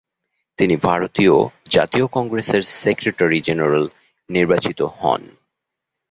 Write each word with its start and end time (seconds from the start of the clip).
তিনি 0.59 0.75
ভারতীয় 0.83 1.35
জাতীয় 1.69 2.05
কংগ্রেসের 2.07 2.63
সেক্রেটারি 2.81 3.39
জেনারেল 3.41 3.85
নির্বাচিত 4.29 4.79
হন। 4.99 5.21